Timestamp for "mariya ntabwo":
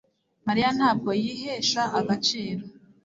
0.47-1.09